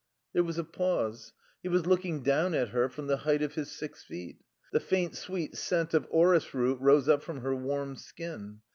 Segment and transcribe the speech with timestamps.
[0.33, 1.31] There was a pause.
[1.61, 4.41] He was looking down at her from the height of his six feet.
[4.71, 8.61] The faint, sweet scent of orris root rose up from her warm skin.